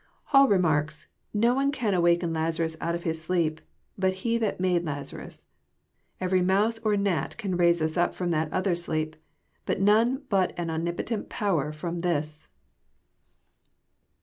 [0.33, 3.61] "Hall remarks:<* None can awaken Lazarus out of this sleep,
[3.99, 5.45] but He that made Lazarus.
[6.19, 9.15] Every mouse or gnat can raise us up from that other sleep;
[9.69, 12.47] none but an omnipotent power f^om this."